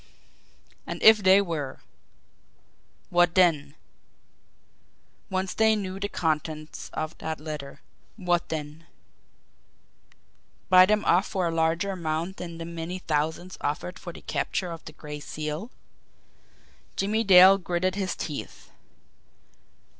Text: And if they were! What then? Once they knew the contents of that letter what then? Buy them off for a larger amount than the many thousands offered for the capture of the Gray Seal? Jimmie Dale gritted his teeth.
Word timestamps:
And 0.87 0.99
if 1.03 1.19
they 1.19 1.43
were! 1.43 1.79
What 3.11 3.35
then? 3.35 3.75
Once 5.29 5.53
they 5.53 5.75
knew 5.75 5.99
the 5.99 6.09
contents 6.09 6.89
of 6.91 7.15
that 7.19 7.39
letter 7.39 7.81
what 8.15 8.49
then? 8.49 8.87
Buy 10.69 10.87
them 10.87 11.05
off 11.05 11.27
for 11.27 11.45
a 11.47 11.51
larger 11.51 11.91
amount 11.91 12.37
than 12.37 12.57
the 12.57 12.65
many 12.65 12.97
thousands 12.97 13.59
offered 13.61 13.99
for 13.99 14.11
the 14.11 14.21
capture 14.23 14.71
of 14.71 14.83
the 14.85 14.93
Gray 14.93 15.19
Seal? 15.19 15.69
Jimmie 16.95 17.23
Dale 17.23 17.59
gritted 17.59 17.93
his 17.93 18.15
teeth. 18.15 18.71